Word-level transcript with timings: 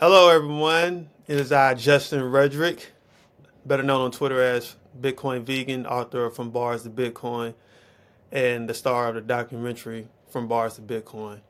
Hello, 0.00 0.28
everyone. 0.28 1.10
It 1.26 1.40
is 1.40 1.50
I, 1.50 1.74
Justin 1.74 2.20
Rhedrick, 2.20 2.90
better 3.66 3.82
known 3.82 4.02
on 4.02 4.12
Twitter 4.12 4.40
as 4.40 4.76
Bitcoin 4.96 5.42
Vegan, 5.42 5.86
author 5.86 6.26
of 6.26 6.36
From 6.36 6.50
Bars 6.50 6.84
to 6.84 6.88
Bitcoin, 6.88 7.54
and 8.30 8.68
the 8.68 8.74
star 8.74 9.08
of 9.08 9.16
the 9.16 9.20
documentary 9.20 10.06
From 10.30 10.46
Bars 10.46 10.76
to 10.76 10.82
Bitcoin. 10.82 11.40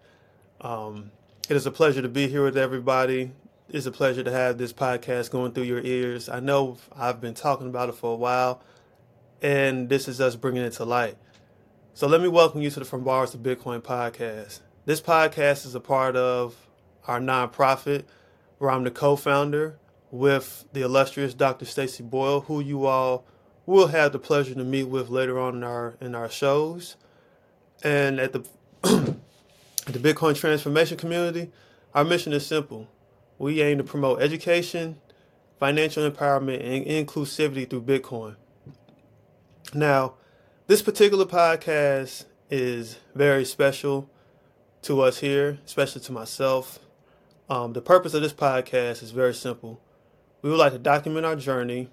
Um, 0.62 1.10
it 1.50 1.56
is 1.58 1.66
a 1.66 1.70
pleasure 1.70 2.00
to 2.00 2.08
be 2.08 2.26
here 2.26 2.42
with 2.42 2.56
everybody. 2.56 3.32
It's 3.68 3.84
a 3.84 3.90
pleasure 3.92 4.22
to 4.22 4.32
have 4.32 4.56
this 4.56 4.72
podcast 4.72 5.30
going 5.30 5.52
through 5.52 5.64
your 5.64 5.84
ears. 5.84 6.30
I 6.30 6.40
know 6.40 6.78
I've 6.96 7.20
been 7.20 7.34
talking 7.34 7.66
about 7.66 7.90
it 7.90 7.96
for 7.96 8.14
a 8.14 8.16
while, 8.16 8.62
and 9.42 9.90
this 9.90 10.08
is 10.08 10.22
us 10.22 10.36
bringing 10.36 10.62
it 10.62 10.72
to 10.72 10.86
light. 10.86 11.18
So 11.92 12.06
let 12.06 12.22
me 12.22 12.28
welcome 12.28 12.62
you 12.62 12.70
to 12.70 12.78
the 12.78 12.86
From 12.86 13.04
Bars 13.04 13.32
to 13.32 13.36
Bitcoin 13.36 13.82
podcast. 13.82 14.60
This 14.86 15.02
podcast 15.02 15.66
is 15.66 15.74
a 15.74 15.80
part 15.80 16.16
of 16.16 16.56
our 17.06 17.20
nonprofit 17.20 18.04
where 18.58 18.70
I'm 18.70 18.84
the 18.84 18.90
co-founder 18.90 19.78
with 20.10 20.64
the 20.72 20.82
illustrious 20.82 21.34
Dr. 21.34 21.64
Stacy 21.64 22.02
Boyle, 22.02 22.42
who 22.42 22.60
you 22.60 22.86
all 22.86 23.24
will 23.66 23.88
have 23.88 24.12
the 24.12 24.18
pleasure 24.18 24.54
to 24.54 24.64
meet 24.64 24.84
with 24.84 25.08
later 25.08 25.38
on 25.38 25.56
in 25.56 25.64
our 25.64 25.94
in 26.00 26.14
our 26.14 26.30
shows. 26.30 26.96
And 27.82 28.18
at 28.18 28.32
the 28.32 28.44
at 28.84 29.92
the 29.92 29.98
Bitcoin 29.98 30.34
transformation 30.34 30.96
community, 30.96 31.50
our 31.94 32.04
mission 32.04 32.32
is 32.32 32.46
simple. 32.46 32.88
We 33.38 33.62
aim 33.62 33.78
to 33.78 33.84
promote 33.84 34.20
education, 34.20 35.00
financial 35.58 36.10
empowerment, 36.10 36.60
and 36.64 36.84
inclusivity 36.84 37.68
through 37.68 37.82
Bitcoin. 37.82 38.36
Now, 39.74 40.14
this 40.66 40.82
particular 40.82 41.24
podcast 41.24 42.24
is 42.50 42.98
very 43.14 43.44
special 43.44 44.10
to 44.82 45.02
us 45.02 45.18
here, 45.18 45.58
especially 45.64 46.00
to 46.02 46.12
myself 46.12 46.78
um, 47.48 47.72
the 47.72 47.80
purpose 47.80 48.14
of 48.14 48.22
this 48.22 48.32
podcast 48.32 49.02
is 49.02 49.10
very 49.10 49.34
simple. 49.34 49.80
We 50.42 50.50
would 50.50 50.58
like 50.58 50.72
to 50.72 50.78
document 50.78 51.24
our 51.24 51.36
journey. 51.36 51.88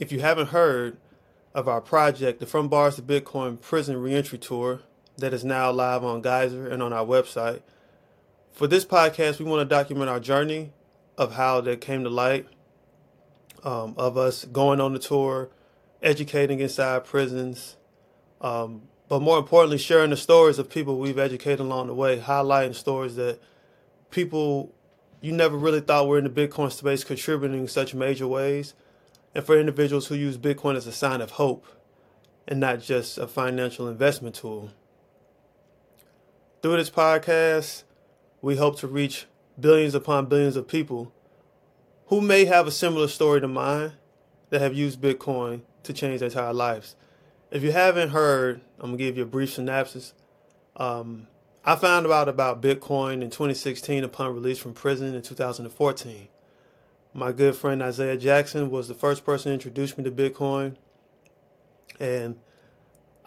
If 0.00 0.12
you 0.12 0.20
haven't 0.20 0.48
heard 0.48 0.98
of 1.54 1.68
our 1.68 1.80
project, 1.80 2.40
the 2.40 2.46
From 2.46 2.68
Bars 2.68 2.96
to 2.96 3.02
Bitcoin 3.02 3.60
Prison 3.60 3.96
Reentry 3.96 4.38
Tour, 4.38 4.82
that 5.16 5.32
is 5.32 5.44
now 5.44 5.70
live 5.70 6.04
on 6.04 6.22
Geyser 6.22 6.68
and 6.68 6.82
on 6.82 6.92
our 6.92 7.04
website. 7.04 7.62
For 8.52 8.66
this 8.66 8.84
podcast, 8.84 9.38
we 9.38 9.44
want 9.44 9.60
to 9.60 9.74
document 9.74 10.10
our 10.10 10.20
journey 10.20 10.72
of 11.16 11.34
how 11.34 11.60
that 11.62 11.80
came 11.80 12.04
to 12.04 12.10
light, 12.10 12.46
um, 13.64 13.94
of 13.96 14.16
us 14.16 14.44
going 14.44 14.80
on 14.80 14.92
the 14.92 14.98
tour, 14.98 15.50
educating 16.02 16.60
inside 16.60 17.04
prisons, 17.04 17.76
um, 18.40 18.82
but 19.08 19.20
more 19.20 19.38
importantly, 19.38 19.78
sharing 19.78 20.10
the 20.10 20.16
stories 20.16 20.58
of 20.58 20.70
people 20.70 20.98
we've 20.98 21.18
educated 21.18 21.60
along 21.60 21.88
the 21.88 21.94
way, 21.94 22.18
highlighting 22.18 22.74
stories 22.74 23.16
that 23.16 23.40
people 24.10 24.72
you 25.20 25.32
never 25.32 25.56
really 25.56 25.80
thought 25.80 26.08
were 26.08 26.18
in 26.18 26.24
the 26.24 26.30
Bitcoin 26.30 26.72
space 26.72 27.04
contributing 27.04 27.60
in 27.60 27.68
such 27.68 27.94
major 27.94 28.26
ways, 28.26 28.74
and 29.34 29.44
for 29.44 29.58
individuals 29.58 30.06
who 30.06 30.14
use 30.14 30.38
Bitcoin 30.38 30.76
as 30.76 30.86
a 30.86 30.92
sign 30.92 31.20
of 31.20 31.32
hope 31.32 31.66
and 32.48 32.58
not 32.58 32.80
just 32.80 33.18
a 33.18 33.26
financial 33.26 33.88
investment 33.88 34.34
tool. 34.34 34.70
Through 36.62 36.76
this 36.76 36.90
podcast, 36.90 37.84
we 38.42 38.56
hope 38.56 38.78
to 38.80 38.86
reach 38.86 39.26
billions 39.58 39.94
upon 39.94 40.26
billions 40.26 40.56
of 40.56 40.66
people 40.66 41.12
who 42.06 42.20
may 42.20 42.46
have 42.46 42.66
a 42.66 42.72
similar 42.72 43.06
story 43.06 43.40
to 43.40 43.48
mine 43.48 43.92
that 44.48 44.60
have 44.60 44.74
used 44.74 45.00
Bitcoin 45.00 45.62
to 45.84 45.92
change 45.92 46.20
their 46.20 46.28
entire 46.28 46.52
lives. 46.52 46.96
If 47.50 47.62
you 47.62 47.72
haven't 47.72 48.10
heard, 48.10 48.60
I'm 48.78 48.90
gonna 48.90 48.96
give 48.96 49.16
you 49.16 49.22
a 49.22 49.26
brief 49.26 49.54
synopsis. 49.54 50.12
Um, 50.76 51.28
I 51.62 51.76
found 51.76 52.06
out 52.06 52.28
about 52.28 52.62
Bitcoin 52.62 53.22
in 53.22 53.28
2016 53.28 54.02
upon 54.02 54.34
release 54.34 54.58
from 54.58 54.72
prison 54.72 55.14
in 55.14 55.20
2014. 55.20 56.28
My 57.12 57.32
good 57.32 57.54
friend 57.54 57.82
Isaiah 57.82 58.16
Jackson 58.16 58.70
was 58.70 58.88
the 58.88 58.94
first 58.94 59.26
person 59.26 59.50
to 59.50 59.54
introduce 59.54 59.98
me 59.98 60.04
to 60.04 60.10
Bitcoin, 60.10 60.76
and 61.98 62.38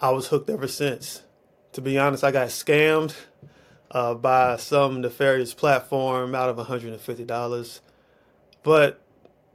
I 0.01 0.09
was 0.09 0.27
hooked 0.27 0.49
ever 0.49 0.67
since. 0.67 1.21
To 1.73 1.81
be 1.81 1.99
honest, 1.99 2.23
I 2.23 2.31
got 2.31 2.47
scammed 2.47 3.13
uh, 3.91 4.15
by 4.15 4.57
some 4.57 5.01
nefarious 5.01 5.53
platform 5.53 6.33
out 6.33 6.49
of 6.49 6.57
$150. 6.57 7.79
But 8.63 9.01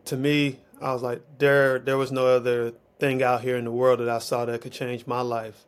to 0.05 0.17
me, 0.17 0.61
I 0.81 0.93
was 0.93 1.03
like, 1.03 1.23
there, 1.39 1.81
there 1.81 1.99
was 1.99 2.13
no 2.13 2.27
other 2.29 2.75
thing 3.01 3.25
out 3.25 3.41
here 3.41 3.57
in 3.57 3.65
the 3.65 3.73
world 3.73 3.99
that 3.99 4.09
I 4.09 4.19
saw 4.19 4.45
that 4.45 4.61
could 4.61 4.73
change 4.73 5.07
my 5.07 5.21
life. 5.21 5.65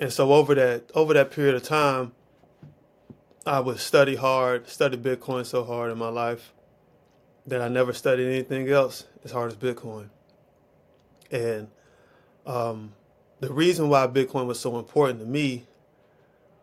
And 0.00 0.10
so 0.10 0.32
over 0.32 0.54
that 0.54 0.90
over 0.94 1.12
that 1.12 1.30
period 1.30 1.54
of 1.54 1.62
time, 1.62 2.12
I 3.46 3.60
would 3.60 3.78
study 3.78 4.16
hard, 4.16 4.66
study 4.66 4.96
Bitcoin 4.96 5.44
so 5.44 5.62
hard 5.62 5.92
in 5.92 5.98
my 5.98 6.08
life 6.08 6.54
that 7.46 7.60
I 7.60 7.68
never 7.68 7.92
studied 7.92 8.26
anything 8.26 8.68
else 8.70 9.04
as 9.24 9.30
hard 9.30 9.50
as 9.50 9.56
Bitcoin. 9.56 10.08
And 11.30 11.68
um, 12.46 12.94
the 13.40 13.52
reason 13.52 13.90
why 13.90 14.06
Bitcoin 14.06 14.46
was 14.46 14.58
so 14.58 14.78
important 14.78 15.20
to 15.20 15.26
me 15.26 15.66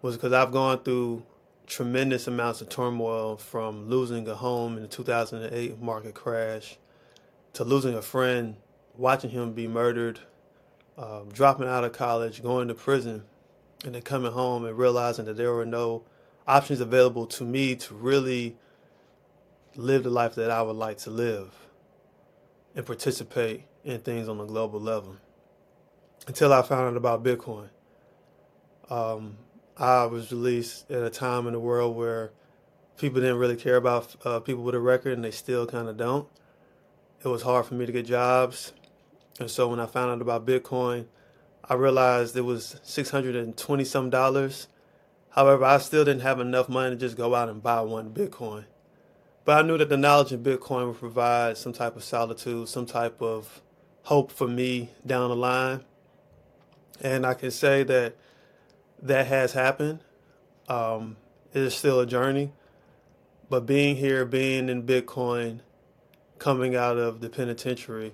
was 0.01 0.15
because 0.15 0.33
I've 0.33 0.51
gone 0.51 0.79
through 0.79 1.23
tremendous 1.67 2.27
amounts 2.27 2.61
of 2.61 2.69
turmoil 2.69 3.37
from 3.37 3.87
losing 3.87 4.27
a 4.27 4.35
home 4.35 4.77
in 4.77 4.81
the 4.81 4.87
2008 4.87 5.79
market 5.79 6.15
crash 6.15 6.77
to 7.53 7.63
losing 7.63 7.93
a 7.93 8.01
friend, 8.01 8.55
watching 8.95 9.29
him 9.29 9.53
be 9.53 9.67
murdered 9.67 10.19
um, 10.97 11.29
dropping 11.31 11.67
out 11.67 11.83
of 11.83 11.93
college, 11.93 12.41
going 12.41 12.67
to 12.67 12.73
prison, 12.73 13.23
and 13.85 13.93
then 13.93 14.01
coming 14.01 14.31
home 14.31 14.65
and 14.65 14.77
realizing 14.77 15.25
that 15.25 15.37
there 15.37 15.53
were 15.53 15.65
no 15.65 16.03
options 16.47 16.79
available 16.79 17.27
to 17.27 17.43
me 17.43 17.75
to 17.75 17.93
really 17.93 18.55
live 19.75 20.03
the 20.03 20.09
life 20.09 20.35
that 20.35 20.49
I 20.49 20.61
would 20.61 20.75
like 20.75 20.97
to 20.99 21.11
live 21.11 21.53
and 22.75 22.85
participate 22.85 23.65
in 23.83 23.99
things 23.99 24.27
on 24.27 24.39
a 24.39 24.45
global 24.45 24.79
level. 24.79 25.17
Until 26.27 26.51
I 26.51 26.61
found 26.61 26.87
out 26.87 26.97
about 26.97 27.23
Bitcoin. 27.23 27.69
Um, 28.89 29.37
I 29.77 30.05
was 30.05 30.31
released 30.31 30.89
at 30.89 31.03
a 31.03 31.09
time 31.09 31.45
in 31.45 31.53
the 31.53 31.59
world 31.59 31.95
where 31.95 32.31
people 32.97 33.21
didn't 33.21 33.37
really 33.37 33.55
care 33.55 33.75
about 33.75 34.15
uh, 34.25 34.39
people 34.39 34.63
with 34.63 34.75
a 34.75 34.79
record, 34.79 35.13
and 35.13 35.23
they 35.23 35.31
still 35.31 35.67
kind 35.67 35.87
of 35.87 35.97
don't. 35.97 36.27
It 37.23 37.27
was 37.27 37.43
hard 37.43 37.65
for 37.65 37.75
me 37.75 37.85
to 37.85 37.91
get 37.91 38.05
jobs. 38.05 38.73
And 39.39 39.49
so 39.51 39.67
when 39.67 39.79
I 39.79 39.85
found 39.85 40.11
out 40.11 40.21
about 40.21 40.45
Bitcoin, 40.45 41.05
I 41.63 41.75
realized 41.75 42.35
it 42.35 42.41
was 42.41 42.79
620 42.83 43.83
some 43.83 44.09
dollars. 44.09 44.67
However, 45.31 45.65
I 45.65 45.77
still 45.77 46.05
didn't 46.05 46.21
have 46.21 46.39
enough 46.39 46.69
money 46.69 46.95
to 46.95 46.95
just 46.95 47.17
go 47.17 47.35
out 47.35 47.49
and 47.49 47.61
buy 47.61 47.81
one 47.81 48.11
Bitcoin. 48.11 48.65
But 49.45 49.63
I 49.63 49.67
knew 49.67 49.77
that 49.77 49.89
the 49.89 49.97
knowledge 49.97 50.31
of 50.31 50.41
Bitcoin 50.41 50.87
would 50.87 50.99
provide 50.99 51.57
some 51.57 51.73
type 51.73 51.95
of 51.95 52.03
solitude, 52.03 52.67
some 52.69 52.85
type 52.85 53.21
of 53.21 53.61
hope 54.03 54.31
for 54.31 54.47
me 54.47 54.89
down 55.05 55.29
the 55.29 55.35
line. 55.35 55.85
And 57.01 57.25
I 57.25 57.33
can 57.33 57.51
say 57.51 57.83
that 57.83 58.15
that 59.01 59.27
has 59.27 59.53
happened. 59.53 59.99
Um, 60.67 61.17
it 61.53 61.61
is 61.61 61.75
still 61.75 61.99
a 61.99 62.05
journey. 62.05 62.51
But 63.49 63.65
being 63.65 63.95
here, 63.95 64.25
being 64.25 64.67
in 64.69 64.83
Bitcoin, 64.83 65.59
coming 66.39 66.75
out 66.75 66.97
of 66.97 67.21
the 67.21 67.29
penitentiary, 67.29 68.13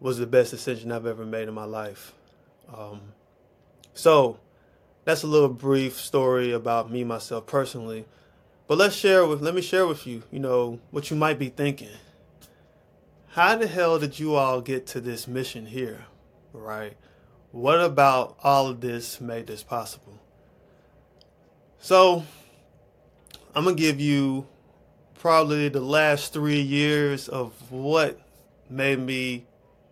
was 0.00 0.18
the 0.18 0.26
best 0.26 0.50
decision 0.50 0.92
I've 0.92 1.06
ever 1.06 1.24
made 1.24 1.48
in 1.48 1.54
my 1.54 1.64
life. 1.64 2.14
Um, 2.74 3.00
so 3.94 4.38
that's 5.04 5.22
a 5.22 5.26
little 5.26 5.48
brief 5.48 5.98
story 5.98 6.52
about 6.52 6.90
me 6.90 7.04
myself 7.04 7.46
personally. 7.46 8.04
But 8.66 8.78
let's 8.78 8.96
share 8.96 9.26
with 9.26 9.40
let 9.40 9.54
me 9.54 9.62
share 9.62 9.86
with 9.86 10.06
you, 10.06 10.24
you 10.30 10.40
know, 10.40 10.80
what 10.90 11.10
you 11.10 11.16
might 11.16 11.38
be 11.38 11.48
thinking. 11.48 11.90
How 13.28 13.56
the 13.56 13.66
hell 13.66 13.98
did 13.98 14.18
you 14.18 14.34
all 14.34 14.60
get 14.60 14.86
to 14.88 15.00
this 15.00 15.28
mission 15.28 15.66
here? 15.66 16.06
Right? 16.52 16.96
What 17.52 17.80
about 17.80 18.36
all 18.42 18.66
of 18.66 18.80
this 18.80 19.20
made 19.20 19.46
this 19.46 19.62
possible? 19.62 20.18
So 21.78 22.24
I'm 23.54 23.64
gonna 23.64 23.76
give 23.76 24.00
you 24.00 24.46
probably 25.14 25.68
the 25.68 25.80
last 25.80 26.32
three 26.32 26.60
years 26.60 27.28
of 27.28 27.52
what 27.70 28.20
made 28.68 28.98
me 28.98 29.46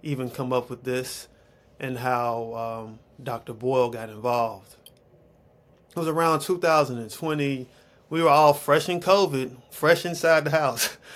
even 0.04 0.30
come 0.30 0.52
up 0.52 0.70
with 0.70 0.84
this 0.84 1.28
and 1.80 1.98
how 1.98 2.54
um, 2.54 2.98
Dr. 3.22 3.52
Boyle 3.52 3.90
got 3.90 4.10
involved. 4.10 4.76
It 5.90 5.96
was 5.96 6.08
around 6.08 6.40
2020. 6.40 7.68
We 8.10 8.22
were 8.22 8.28
all 8.28 8.52
fresh 8.52 8.88
in 8.88 9.00
COVID, 9.00 9.56
fresh 9.70 10.04
inside 10.04 10.44
the 10.44 10.50
house. 10.50 10.96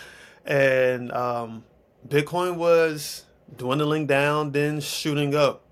And 0.44 1.12
um, 1.12 1.64
Bitcoin 2.08 2.56
was 2.56 3.26
dwindling 3.55 4.06
down, 4.06 4.52
then 4.52 4.81
shooting 4.81 5.34
up. 5.34 5.62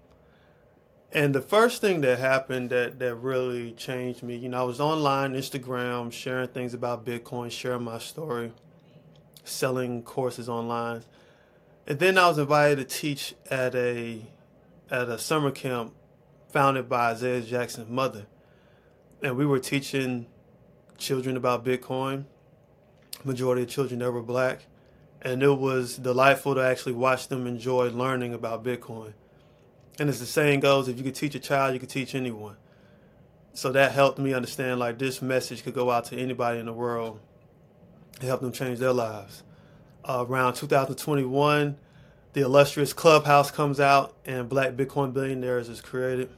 And 1.13 1.35
the 1.35 1.41
first 1.41 1.81
thing 1.81 2.03
that 2.03 2.19
happened 2.19 2.69
that, 2.69 2.99
that 2.99 3.15
really 3.15 3.73
changed 3.73 4.23
me, 4.23 4.37
you 4.37 4.51
know, 4.51 4.61
I 4.61 4.65
was 4.65 4.79
online, 4.79 5.33
Instagram, 5.33 6.13
sharing 6.13 6.49
things 6.49 6.75
about 6.75 7.07
Bitcoin, 7.07 7.51
sharing 7.51 7.85
my 7.85 7.99
story, 7.99 8.53
selling 9.45 10.03
courses 10.03 10.47
online. 10.47 11.05
And 11.87 11.99
then 11.99 12.19
I 12.19 12.29
was 12.29 12.39
invited 12.39 12.77
to 12.77 12.85
teach 12.85 13.35
at 13.51 13.75
a 13.75 14.23
at 14.91 15.09
a 15.09 15.19
summer 15.19 15.51
camp 15.51 15.95
founded 16.49 16.89
by 16.89 17.11
Isaiah 17.11 17.41
Jackson's 17.41 17.91
mother. 17.91 18.27
And 19.23 19.37
we 19.37 19.47
were 19.47 19.59
teaching 19.59 20.27
children 20.99 21.37
about 21.37 21.65
Bitcoin. 21.65 22.25
majority 23.25 23.63
of 23.63 23.69
children 23.69 24.01
that 24.01 24.11
were 24.11 24.23
black. 24.23 24.67
And 25.23 25.43
it 25.43 25.59
was 25.59 25.97
delightful 25.97 26.55
to 26.55 26.61
actually 26.61 26.93
watch 26.93 27.29
them 27.29 27.47
enjoy 27.47 27.89
learning 27.91 28.35
about 28.35 28.65
Bitcoin. 28.65 29.15
And 29.99 30.09
as 30.09 30.21
the 30.21 30.27
saying 30.27 30.61
goes, 30.61 30.89
if 30.89 30.99
you 30.99 31.05
could 31.05 31.15
teach 31.15 31.35
a 31.35 31.41
child, 31.41 31.75
you 31.75 31.81
could 31.81 31.89
teach 31.89 32.15
anyone. 32.15 32.57
So 33.55 33.73
that 33.73 33.93
helped 33.93 34.19
me 34.19 34.35
understand 34.35 34.79
like 34.79 34.99
this 34.99 35.23
message 35.23 35.65
could 35.65 35.75
go 35.75 35.91
out 35.91 36.05
to 36.07 36.17
anybody 36.17 36.61
in 36.61 36.67
the 36.67 36.73
world 36.73 37.19
and 38.17 38.25
help 38.25 38.43
them 38.43 38.53
change 38.53 38.79
their 38.79 38.93
lives. 38.93 39.43
Uh, 40.09 40.25
around 40.29 40.55
2021, 40.55 41.77
the 42.33 42.41
illustrious 42.41 42.93
Clubhouse 42.93 43.51
comes 43.51 43.81
out 43.81 44.15
and 44.25 44.49
Black 44.49 44.75
Bitcoin 44.75 45.13
Billionaires 45.13 45.69
is 45.69 45.81
created. 45.81 46.31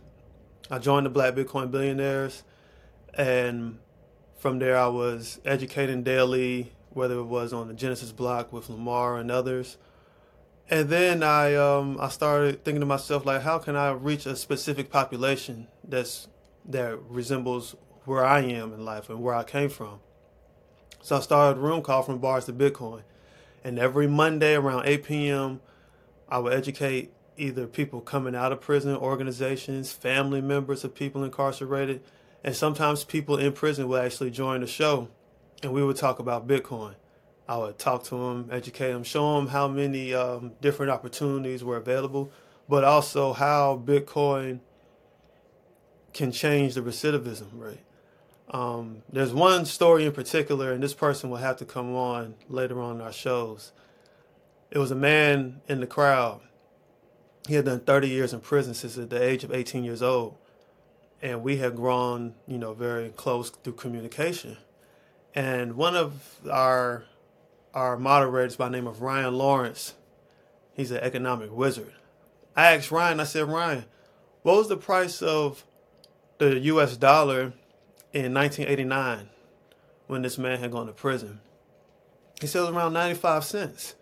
I 0.70 0.78
joined 0.78 1.04
the 1.04 1.10
Black 1.10 1.34
Bitcoin 1.34 1.70
Billionaires, 1.70 2.44
and 3.12 3.78
from 4.38 4.58
there 4.58 4.78
I 4.78 4.86
was 4.86 5.38
educating 5.44 6.02
daily, 6.02 6.72
whether 6.90 7.18
it 7.18 7.24
was 7.24 7.52
on 7.52 7.68
the 7.68 7.74
Genesis 7.74 8.10
block 8.10 8.54
with 8.54 8.70
Lamar 8.70 9.18
and 9.18 9.30
others. 9.30 9.76
And 10.70 10.88
then 10.88 11.22
I 11.22 11.54
um, 11.54 11.98
I 12.00 12.08
started 12.08 12.64
thinking 12.64 12.80
to 12.80 12.86
myself 12.86 13.26
like, 13.26 13.42
how 13.42 13.58
can 13.58 13.76
I 13.76 13.90
reach 13.90 14.24
a 14.24 14.34
specific 14.34 14.90
population 14.90 15.68
that's 15.86 16.28
that 16.64 16.98
resembles 17.10 17.76
where 18.06 18.24
I 18.24 18.40
am 18.40 18.72
in 18.72 18.84
life 18.84 19.10
and 19.10 19.22
where 19.22 19.34
I 19.34 19.44
came 19.44 19.68
from. 19.68 20.00
So 21.02 21.16
I 21.16 21.20
started 21.20 21.60
room 21.60 21.82
Call 21.82 22.02
From 22.02 22.18
Bars 22.18 22.46
to 22.46 22.52
Bitcoin. 22.54 23.02
And 23.64 23.78
every 23.78 24.06
Monday 24.06 24.54
around 24.54 24.86
8 24.86 25.04
p.m., 25.04 25.60
I 26.28 26.38
would 26.38 26.52
educate 26.52 27.12
either 27.36 27.66
people 27.66 28.00
coming 28.00 28.34
out 28.34 28.52
of 28.52 28.60
prison, 28.60 28.96
organizations, 28.96 29.92
family 29.92 30.40
members 30.40 30.84
of 30.84 30.94
people 30.94 31.24
incarcerated, 31.24 32.02
and 32.44 32.54
sometimes 32.54 33.04
people 33.04 33.36
in 33.36 33.52
prison 33.52 33.88
would 33.88 34.04
actually 34.04 34.30
join 34.30 34.60
the 34.60 34.66
show 34.66 35.08
and 35.62 35.72
we 35.72 35.82
would 35.82 35.96
talk 35.96 36.18
about 36.18 36.46
Bitcoin. 36.46 36.94
I 37.48 37.56
would 37.56 37.78
talk 37.78 38.04
to 38.04 38.10
them, 38.10 38.48
educate 38.52 38.92
them, 38.92 39.02
show 39.02 39.36
them 39.36 39.48
how 39.48 39.68
many 39.68 40.12
um, 40.14 40.52
different 40.60 40.92
opportunities 40.92 41.64
were 41.64 41.76
available, 41.76 42.30
but 42.68 42.84
also 42.84 43.32
how 43.32 43.82
Bitcoin 43.82 44.60
can 46.12 46.30
change 46.30 46.74
the 46.74 46.82
recidivism 46.82 47.48
rate. 47.54 47.80
Um, 48.50 49.02
there's 49.12 49.32
one 49.32 49.66
story 49.66 50.06
in 50.06 50.12
particular, 50.12 50.72
and 50.72 50.82
this 50.82 50.94
person 50.94 51.28
will 51.30 51.38
have 51.38 51.56
to 51.58 51.64
come 51.64 51.94
on 51.94 52.34
later 52.48 52.80
on 52.80 53.00
our 53.00 53.12
shows. 53.12 53.72
It 54.70 54.78
was 54.78 54.90
a 54.90 54.96
man 54.96 55.60
in 55.68 55.80
the 55.80 55.86
crowd. 55.86 56.40
He 57.46 57.54
had 57.54 57.64
done 57.64 57.80
30 57.80 58.08
years 58.08 58.32
in 58.32 58.40
prison 58.40 58.74
since 58.74 58.94
the 58.94 59.22
age 59.22 59.44
of 59.44 59.52
18 59.52 59.84
years 59.84 60.02
old. 60.02 60.36
And 61.20 61.42
we 61.42 61.56
had 61.56 61.74
grown, 61.76 62.34
you 62.46 62.58
know, 62.58 62.74
very 62.74 63.08
close 63.10 63.50
through 63.50 63.74
communication. 63.74 64.56
And 65.34 65.74
one 65.74 65.96
of 65.96 66.40
our 66.50 67.04
our 67.74 67.96
moderators 67.96 68.56
by 68.56 68.68
name 68.68 68.86
of 68.86 69.02
Ryan 69.02 69.34
Lawrence, 69.34 69.94
he's 70.72 70.90
an 70.90 70.98
economic 70.98 71.52
wizard. 71.52 71.92
I 72.56 72.74
asked 72.74 72.90
Ryan, 72.90 73.20
I 73.20 73.24
said, 73.24 73.46
Ryan, 73.48 73.84
what 74.42 74.56
was 74.56 74.68
the 74.68 74.76
price 74.76 75.22
of 75.22 75.64
the 76.38 76.58
US 76.60 76.96
dollar 76.96 77.52
in 78.12 78.32
1989 78.34 79.28
when 80.06 80.22
this 80.22 80.38
man 80.38 80.58
had 80.58 80.72
gone 80.72 80.86
to 80.86 80.92
prison. 80.92 81.40
He 82.40 82.46
said 82.46 82.60
it 82.60 82.66
was 82.66 82.70
around 82.70 82.92
95 82.92 83.44
cents. 83.44 83.94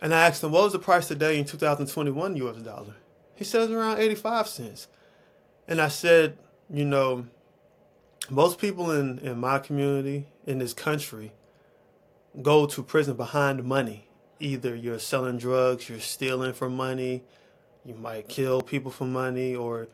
And 0.00 0.14
I 0.14 0.26
asked 0.26 0.42
him, 0.42 0.52
what 0.52 0.64
was 0.64 0.72
the 0.72 0.78
price 0.78 1.08
today 1.08 1.38
in 1.38 1.44
2021 1.44 2.36
US 2.36 2.56
dollar? 2.56 2.94
He 3.34 3.44
said 3.44 3.62
it 3.62 3.68
was 3.68 3.72
around 3.72 3.98
85 3.98 4.48
cents. 4.48 4.88
And 5.68 5.80
I 5.80 5.88
said, 5.88 6.38
you 6.72 6.84
know, 6.84 7.26
most 8.30 8.58
people 8.58 8.90
in, 8.90 9.18
in 9.18 9.38
my 9.38 9.58
community, 9.58 10.26
in 10.46 10.58
this 10.58 10.72
country, 10.72 11.32
go 12.42 12.66
to 12.66 12.82
prison 12.82 13.16
behind 13.16 13.64
money. 13.64 14.06
Either 14.38 14.74
you're 14.74 14.98
selling 14.98 15.36
drugs, 15.36 15.88
you're 15.88 16.00
stealing 16.00 16.52
for 16.52 16.70
money, 16.70 17.22
you 17.84 17.94
might 17.94 18.28
kill 18.28 18.62
people 18.62 18.90
for 18.90 19.04
money, 19.04 19.54
or 19.54 19.88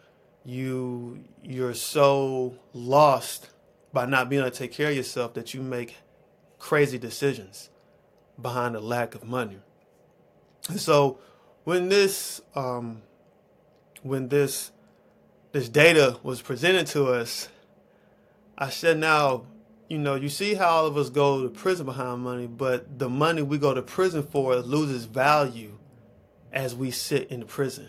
you 0.46 1.24
you're 1.42 1.74
so 1.74 2.54
lost 2.72 3.50
by 3.92 4.06
not 4.06 4.28
being 4.28 4.40
able 4.40 4.50
to 4.50 4.56
take 4.56 4.72
care 4.72 4.90
of 4.90 4.96
yourself 4.96 5.34
that 5.34 5.52
you 5.52 5.60
make 5.60 5.96
crazy 6.58 6.98
decisions 6.98 7.68
behind 8.40 8.76
a 8.76 8.80
lack 8.80 9.14
of 9.14 9.24
money. 9.24 9.58
And 10.68 10.80
so 10.80 11.18
when 11.64 11.88
this 11.88 12.40
um, 12.54 13.02
when 14.02 14.28
this 14.28 14.70
this 15.50 15.68
data 15.68 16.18
was 16.22 16.40
presented 16.42 16.86
to 16.88 17.06
us, 17.06 17.48
I 18.56 18.70
said 18.70 18.98
now, 18.98 19.46
you 19.88 19.98
know, 19.98 20.14
you 20.14 20.28
see 20.28 20.54
how 20.54 20.68
all 20.68 20.86
of 20.86 20.96
us 20.96 21.10
go 21.10 21.42
to 21.42 21.48
prison 21.48 21.86
behind 21.86 22.22
money, 22.22 22.46
but 22.46 23.00
the 23.00 23.08
money 23.08 23.42
we 23.42 23.58
go 23.58 23.74
to 23.74 23.82
prison 23.82 24.22
for 24.22 24.56
loses 24.56 25.06
value 25.06 25.78
as 26.52 26.74
we 26.74 26.92
sit 26.92 27.30
in 27.32 27.40
the 27.40 27.46
prison 27.46 27.88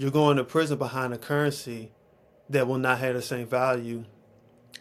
you're 0.00 0.10
going 0.10 0.38
to 0.38 0.44
prison 0.44 0.78
behind 0.78 1.12
a 1.12 1.18
currency 1.18 1.92
that 2.48 2.66
will 2.66 2.78
not 2.78 2.98
have 3.00 3.12
the 3.12 3.20
same 3.20 3.46
value 3.46 4.02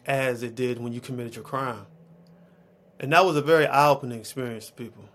as 0.05 0.43
it 0.43 0.55
did 0.55 0.79
when 0.79 0.93
you 0.93 1.01
committed 1.01 1.35
your 1.35 1.43
crime. 1.43 1.85
And 3.01 3.11
that 3.11 3.25
was 3.25 3.35
a 3.35 3.41
very 3.41 3.67
eye 3.67 3.89
opening 3.89 4.17
experience 4.17 4.67
to 4.67 4.73
people 4.73 5.09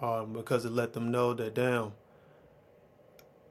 um, 0.00 0.34
because 0.34 0.64
it 0.64 0.70
let 0.70 0.92
them 0.92 1.10
know 1.10 1.34
that, 1.34 1.56
damn, 1.56 1.94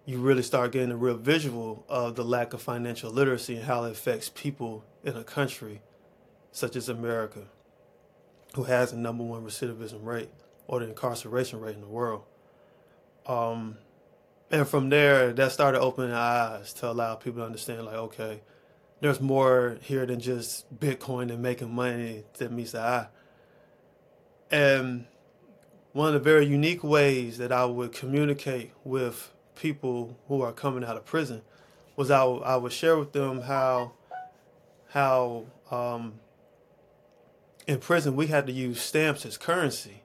you 0.05 0.19
really 0.19 0.41
start 0.41 0.71
getting 0.71 0.91
a 0.91 0.95
real 0.95 1.17
visual 1.17 1.83
of 1.89 2.15
the 2.15 2.23
lack 2.23 2.53
of 2.53 2.61
financial 2.61 3.11
literacy 3.11 3.57
and 3.57 3.65
how 3.65 3.83
it 3.83 3.91
affects 3.91 4.31
people 4.33 4.85
in 5.03 5.17
a 5.17 5.23
country 5.25 5.81
such 6.53 6.77
as 6.77 6.87
America, 6.87 7.43
who 8.55 8.63
has 8.63 8.91
the 8.91 8.97
number 8.97 9.25
one 9.25 9.43
recidivism 9.43 10.05
rate 10.05 10.29
or 10.65 10.79
the 10.79 10.87
incarceration 10.87 11.59
rate 11.59 11.75
in 11.75 11.81
the 11.81 11.87
world. 11.87 12.23
Um, 13.25 13.79
and 14.51 14.67
from 14.67 14.89
there, 14.89 15.31
that 15.33 15.51
started 15.51 15.79
opening 15.79 16.13
eyes 16.13 16.73
to 16.73 16.89
allow 16.89 17.15
people 17.15 17.41
to 17.41 17.45
understand, 17.45 17.85
like, 17.85 17.95
okay, 17.95 18.41
there's 19.01 19.21
more 19.21 19.77
here 19.81 20.05
than 20.05 20.19
just 20.19 20.77
Bitcoin 20.77 21.31
and 21.31 21.41
making 21.41 21.73
money 21.73 22.23
that 22.37 22.51
meets 22.51 22.71
the 22.71 22.79
eye. 22.79 23.07
And 24.51 25.05
one 25.93 26.07
of 26.07 26.13
the 26.13 26.19
very 26.19 26.45
unique 26.45 26.83
ways 26.83 27.37
that 27.37 27.51
I 27.51 27.65
would 27.65 27.93
communicate 27.93 28.71
with 28.83 29.31
people 29.55 30.17
who 30.27 30.41
are 30.41 30.51
coming 30.51 30.83
out 30.83 30.97
of 30.97 31.05
prison 31.05 31.41
was 31.95 32.09
I, 32.09 32.23
I 32.23 32.55
would 32.55 32.71
share 32.71 32.97
with 32.97 33.11
them 33.11 33.41
how 33.41 33.93
how 34.89 35.45
um, 35.69 36.13
in 37.67 37.77
prison 37.77 38.15
we 38.15 38.27
had 38.27 38.47
to 38.47 38.53
use 38.53 38.81
stamps 38.81 39.25
as 39.25 39.37
currency, 39.37 40.01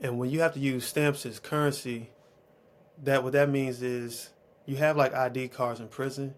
and 0.00 0.18
when 0.18 0.30
you 0.30 0.40
have 0.40 0.54
to 0.54 0.60
use 0.60 0.86
stamps 0.86 1.24
as 1.24 1.38
currency, 1.38 2.10
that 3.02 3.24
what 3.24 3.32
that 3.32 3.48
means 3.48 3.82
is 3.82 4.30
you 4.66 4.76
have 4.76 4.96
like 4.96 5.14
ID 5.14 5.48
cards 5.48 5.80
in 5.80 5.88
prison, 5.88 6.34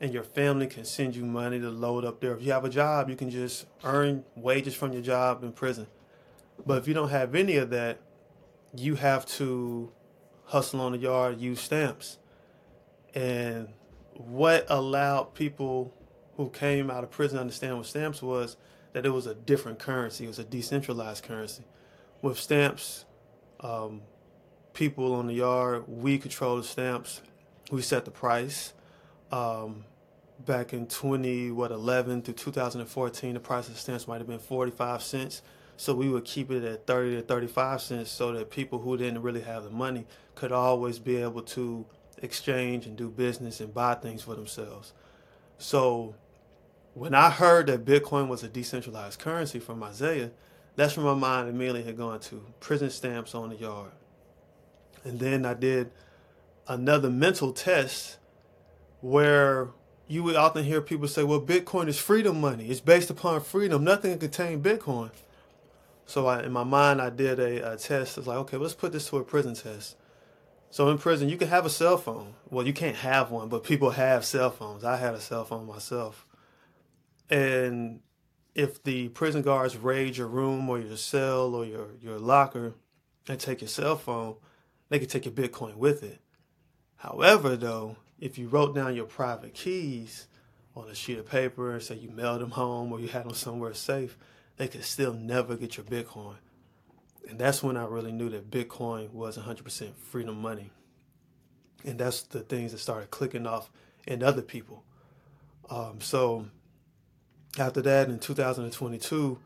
and 0.00 0.12
your 0.12 0.22
family 0.22 0.66
can 0.66 0.84
send 0.84 1.16
you 1.16 1.24
money 1.24 1.58
to 1.58 1.70
load 1.70 2.04
up 2.04 2.20
there. 2.20 2.34
If 2.34 2.42
you 2.42 2.52
have 2.52 2.64
a 2.64 2.68
job, 2.68 3.08
you 3.08 3.16
can 3.16 3.30
just 3.30 3.66
earn 3.82 4.24
wages 4.34 4.74
from 4.74 4.92
your 4.92 5.02
job 5.02 5.42
in 5.42 5.52
prison. 5.52 5.86
But 6.64 6.78
if 6.78 6.88
you 6.88 6.94
don't 6.94 7.08
have 7.08 7.34
any 7.34 7.56
of 7.56 7.70
that, 7.70 7.98
you 8.74 8.96
have 8.96 9.24
to 9.26 9.90
hustle 10.44 10.80
on 10.80 10.92
the 10.92 10.98
yard, 10.98 11.40
use 11.40 11.60
stamps. 11.60 12.18
And 13.14 13.68
what 14.12 14.66
allowed 14.68 15.34
people 15.34 15.94
who 16.36 16.50
came 16.50 16.90
out 16.90 17.04
of 17.04 17.10
prison 17.10 17.36
to 17.36 17.40
understand 17.40 17.78
what 17.78 17.86
stamps 17.86 18.22
was 18.22 18.56
that 18.92 19.06
it 19.06 19.10
was 19.10 19.26
a 19.26 19.34
different 19.34 19.78
currency, 19.78 20.24
it 20.24 20.28
was 20.28 20.38
a 20.38 20.44
decentralized 20.44 21.24
currency. 21.24 21.64
With 22.22 22.38
stamps, 22.38 23.04
um, 23.60 24.02
people 24.76 25.14
on 25.14 25.26
the 25.26 25.34
yard. 25.34 25.84
We 25.88 26.18
control 26.18 26.58
the 26.58 26.62
stamps. 26.62 27.22
We 27.72 27.82
set 27.82 28.04
the 28.04 28.12
price. 28.12 28.74
Um, 29.32 29.84
back 30.44 30.72
in 30.72 30.86
20 30.86 31.50
what 31.50 31.72
11 31.72 32.22
to 32.22 32.32
2014, 32.32 33.34
the 33.34 33.40
price 33.40 33.68
of 33.68 33.78
stamps 33.78 34.06
might 34.06 34.18
have 34.18 34.28
been 34.28 34.38
45 34.38 35.02
cents. 35.02 35.42
So 35.78 35.94
we 35.94 36.08
would 36.08 36.24
keep 36.24 36.50
it 36.50 36.62
at 36.62 36.86
30 36.86 37.16
to 37.16 37.22
35 37.22 37.82
cents 37.82 38.10
so 38.10 38.32
that 38.32 38.50
people 38.50 38.78
who 38.78 38.96
didn't 38.96 39.22
really 39.22 39.40
have 39.40 39.64
the 39.64 39.70
money 39.70 40.06
could 40.34 40.52
always 40.52 40.98
be 40.98 41.16
able 41.16 41.42
to 41.42 41.84
exchange 42.22 42.86
and 42.86 42.96
do 42.96 43.10
business 43.10 43.60
and 43.60 43.74
buy 43.74 43.94
things 43.94 44.22
for 44.22 44.34
themselves. 44.34 44.92
So 45.58 46.14
when 46.94 47.14
I 47.14 47.30
heard 47.30 47.66
that 47.66 47.84
Bitcoin 47.84 48.28
was 48.28 48.42
a 48.42 48.48
decentralized 48.48 49.18
currency 49.18 49.58
from 49.58 49.82
Isaiah, 49.82 50.30
that's 50.76 50.96
when 50.96 51.06
my 51.06 51.14
mind 51.14 51.48
immediately 51.48 51.82
had 51.82 51.96
gone 51.96 52.20
to 52.20 52.44
prison 52.60 52.90
stamps 52.90 53.34
on 53.34 53.50
the 53.50 53.56
yard. 53.56 53.90
And 55.06 55.20
then 55.20 55.46
I 55.46 55.54
did 55.54 55.92
another 56.66 57.08
mental 57.10 57.52
test 57.52 58.18
where 59.00 59.68
you 60.08 60.24
would 60.24 60.34
often 60.34 60.64
hear 60.64 60.80
people 60.80 61.06
say, 61.06 61.22
well, 61.22 61.40
Bitcoin 61.40 61.86
is 61.86 61.96
freedom 61.96 62.40
money. 62.40 62.66
It's 62.66 62.80
based 62.80 63.08
upon 63.08 63.40
freedom. 63.42 63.84
Nothing 63.84 64.18
can 64.18 64.30
contain 64.30 64.62
Bitcoin. 64.62 65.10
So 66.06 66.26
I, 66.26 66.42
in 66.42 66.50
my 66.50 66.64
mind, 66.64 67.00
I 67.00 67.10
did 67.10 67.38
a, 67.38 67.74
a 67.74 67.76
test. 67.76 68.18
It's 68.18 68.26
like, 68.26 68.38
okay, 68.38 68.56
let's 68.56 68.74
put 68.74 68.90
this 68.90 69.08
to 69.10 69.18
a 69.18 69.24
prison 69.24 69.54
test. 69.54 69.96
So 70.70 70.88
in 70.90 70.98
prison, 70.98 71.28
you 71.28 71.36
can 71.36 71.48
have 71.48 71.64
a 71.64 71.70
cell 71.70 71.96
phone. 71.96 72.34
Well, 72.50 72.66
you 72.66 72.72
can't 72.72 72.96
have 72.96 73.30
one, 73.30 73.48
but 73.48 73.62
people 73.62 73.90
have 73.90 74.24
cell 74.24 74.50
phones. 74.50 74.82
I 74.82 74.96
had 74.96 75.14
a 75.14 75.20
cell 75.20 75.44
phone 75.44 75.66
myself. 75.66 76.26
And 77.30 78.00
if 78.56 78.82
the 78.82 79.08
prison 79.10 79.42
guards 79.42 79.76
raid 79.76 80.16
your 80.16 80.26
room 80.26 80.68
or 80.68 80.80
your 80.80 80.96
cell 80.96 81.54
or 81.54 81.64
your, 81.64 81.88
your 82.02 82.18
locker 82.18 82.74
and 83.28 83.38
take 83.38 83.60
your 83.60 83.68
cell 83.68 83.96
phone, 83.96 84.34
they 84.88 84.98
could 84.98 85.10
take 85.10 85.24
your 85.24 85.34
Bitcoin 85.34 85.76
with 85.76 86.02
it. 86.02 86.20
However, 86.96 87.56
though, 87.56 87.96
if 88.18 88.38
you 88.38 88.48
wrote 88.48 88.74
down 88.74 88.94
your 88.94 89.04
private 89.04 89.54
keys 89.54 90.26
on 90.74 90.88
a 90.88 90.94
sheet 90.94 91.18
of 91.18 91.26
paper 91.26 91.72
and 91.72 91.82
say 91.82 91.96
you 91.96 92.10
mailed 92.10 92.40
them 92.40 92.52
home 92.52 92.92
or 92.92 93.00
you 93.00 93.08
had 93.08 93.24
them 93.24 93.34
somewhere 93.34 93.74
safe, 93.74 94.16
they 94.56 94.68
could 94.68 94.84
still 94.84 95.12
never 95.12 95.56
get 95.56 95.76
your 95.76 95.84
Bitcoin. 95.84 96.36
And 97.28 97.38
that's 97.38 97.62
when 97.62 97.76
I 97.76 97.84
really 97.84 98.12
knew 98.12 98.28
that 98.30 98.50
Bitcoin 98.50 99.10
was 99.12 99.36
100% 99.36 99.94
freedom 99.96 100.40
money. 100.40 100.70
And 101.84 101.98
that's 101.98 102.22
the 102.22 102.40
things 102.40 102.72
that 102.72 102.78
started 102.78 103.10
clicking 103.10 103.46
off 103.46 103.70
in 104.06 104.22
other 104.22 104.42
people. 104.42 104.84
Um, 105.68 106.00
so 106.00 106.46
after 107.58 107.82
that, 107.82 108.08
in 108.08 108.18
2022, 108.18 109.38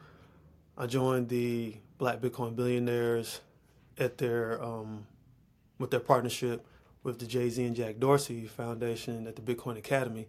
I 0.76 0.86
joined 0.86 1.28
the 1.28 1.76
Black 1.98 2.20
Bitcoin 2.20 2.54
Billionaires 2.54 3.40
at 3.98 4.18
their 4.18 4.62
um, 4.62 5.06
with 5.80 5.90
their 5.90 5.98
partnership 5.98 6.64
with 7.02 7.18
the 7.18 7.26
Jay 7.26 7.48
Z 7.48 7.64
and 7.64 7.74
Jack 7.74 7.98
Dorsey 7.98 8.46
Foundation 8.46 9.26
at 9.26 9.34
the 9.34 9.42
Bitcoin 9.42 9.78
Academy, 9.78 10.28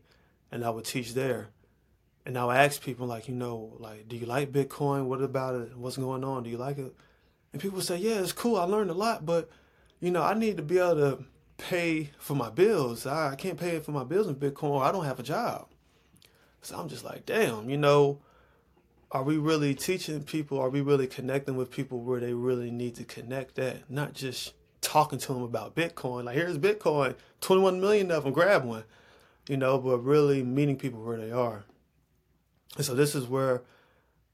and 0.52 0.64
I 0.64 0.70
would 0.70 0.86
teach 0.86 1.14
there. 1.14 1.50
And 2.26 2.38
I 2.38 2.46
would 2.46 2.56
ask 2.56 2.82
people 2.82 3.06
like, 3.06 3.28
you 3.28 3.36
know, 3.36 3.74
like, 3.78 4.08
do 4.08 4.16
you 4.16 4.26
like 4.26 4.52
Bitcoin? 4.52 5.06
What 5.06 5.22
about 5.22 5.56
it? 5.56 5.78
What's 5.78 5.98
going 5.98 6.24
on? 6.24 6.44
Do 6.44 6.50
you 6.50 6.58
like 6.58 6.78
it? 6.78 6.96
And 7.52 7.62
people 7.62 7.82
say, 7.82 7.98
yeah, 7.98 8.22
it's 8.22 8.32
cool. 8.32 8.56
I 8.56 8.64
learned 8.64 8.90
a 8.90 8.96
lot, 8.96 9.26
but 9.26 9.50
you 10.00 10.10
know, 10.10 10.24
I 10.24 10.34
need 10.34 10.58
to 10.58 10.64
be 10.64 10.78
able 10.78 10.96
to 10.96 11.24
pay 11.58 12.12
for 12.18 12.36
my 12.36 12.50
bills. 12.50 13.06
I 13.06 13.36
can't 13.36 13.60
pay 13.60 13.80
for 13.80 13.92
my 13.92 14.04
bills 14.04 14.28
in 14.28 14.36
Bitcoin. 14.36 14.82
I 14.82 14.92
don't 14.92 15.06
have 15.06 15.20
a 15.20 15.24
job. 15.24 15.68
So 16.62 16.78
I'm 16.78 16.88
just 16.88 17.04
like, 17.04 17.26
damn, 17.26 17.70
you 17.70 17.78
know, 17.78 18.20
are 19.12 19.24
we 19.24 19.38
really 19.38 19.76
teaching 19.76 20.24
people? 20.24 20.60
Are 20.60 20.70
we 20.70 20.80
really 20.82 21.08
connecting 21.08 21.58
with 21.58 21.70
people 21.70 22.00
where 22.00 22.20
they 22.20 22.34
really 22.34 22.72
need 22.72 22.96
to 22.96 23.04
connect 23.04 23.60
at? 23.60 23.90
Not 23.90 24.14
just 24.14 24.54
talking 24.92 25.20
to 25.20 25.34
them 25.34 25.44
about 25.44 25.74
Bitcoin. 25.74 26.26
Like, 26.26 26.36
here's 26.36 26.58
Bitcoin, 26.58 27.16
21 27.40 27.80
million 27.80 28.12
of 28.12 28.26
them, 28.26 28.34
grab 28.34 28.66
one, 28.66 28.84
you 29.48 29.56
know, 29.56 29.78
but 29.78 30.00
really 30.00 30.44
meeting 30.44 30.76
people 30.76 31.02
where 31.02 31.18
they 31.18 31.32
are. 31.32 31.64
And 32.76 32.86
so 32.86 32.94
this 32.94 33.16
is 33.16 33.26
where 33.26 33.64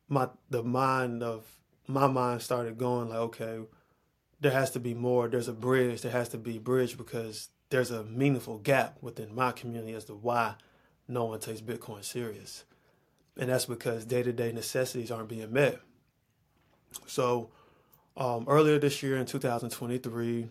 my 0.09 0.29
the 0.49 0.63
mind 0.63 1.21
of 1.21 1.45
my 1.87 2.07
mind 2.07 2.41
started 2.41 2.79
going 2.79 3.09
like, 3.09 3.19
okay, 3.19 3.59
there 4.39 4.51
has 4.51 4.71
to 4.71 4.79
be 4.79 4.95
more. 4.95 5.27
There's 5.27 5.47
a 5.47 5.53
bridge. 5.53 6.01
There 6.01 6.11
has 6.11 6.29
to 6.29 6.39
be 6.39 6.57
bridge 6.57 6.97
because 6.97 7.49
there's 7.69 7.91
a 7.91 8.03
meaningful 8.03 8.57
gap 8.57 8.97
within 9.01 9.35
my 9.35 9.51
community 9.51 9.93
as 9.93 10.05
to 10.05 10.13
why 10.13 10.55
no 11.07 11.25
one 11.25 11.39
takes 11.39 11.61
Bitcoin 11.61 12.03
serious. 12.03 12.63
And 13.39 13.49
that's 13.49 13.65
because 13.65 14.05
day 14.05 14.23
to 14.23 14.33
day 14.33 14.51
necessities 14.51 15.11
aren't 15.11 15.29
being 15.29 15.53
met. 15.53 15.79
So, 17.05 17.51
um, 18.17 18.45
earlier 18.47 18.79
this 18.79 19.01
year 19.03 19.17
in 19.17 19.25
2023, 19.25 20.49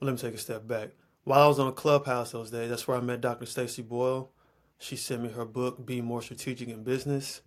let 0.00 0.12
me 0.12 0.18
take 0.18 0.34
a 0.34 0.38
step 0.38 0.66
back. 0.66 0.90
While 1.24 1.42
I 1.42 1.46
was 1.46 1.58
on 1.58 1.72
Clubhouse 1.74 2.32
those 2.32 2.50
days, 2.50 2.70
that's 2.70 2.88
where 2.88 2.96
I 2.96 3.00
met 3.00 3.20
Dr. 3.20 3.46
Stacy 3.46 3.82
Boyle. 3.82 4.30
She 4.78 4.96
sent 4.96 5.22
me 5.22 5.28
her 5.30 5.44
book, 5.44 5.86
Be 5.86 6.00
More 6.00 6.22
Strategic 6.22 6.68
in 6.68 6.82
Business. 6.82 7.42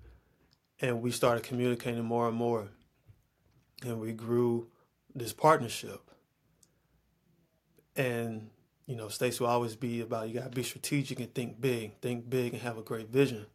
And 0.80 1.02
we 1.02 1.12
started 1.12 1.44
communicating 1.44 2.04
more 2.04 2.28
and 2.28 2.38
more. 2.38 2.70
And 3.84 4.00
we 4.00 4.14
grew 4.14 4.68
this 5.14 5.34
partnership. 5.34 6.02
And 7.96 8.50
you 8.86 8.96
know, 8.96 9.08
Stacy 9.08 9.44
will 9.44 9.50
always 9.50 9.76
be 9.76 10.02
about 10.02 10.28
you 10.28 10.36
got 10.36 10.52
to 10.52 10.56
be 10.56 10.64
strategic 10.64 11.20
and 11.20 11.34
think 11.34 11.60
big, 11.60 12.00
think 12.02 12.30
big 12.30 12.54
and 12.54 12.62
have 12.62 12.78
a 12.78 12.82
great 12.82 13.10
vision. 13.10 13.46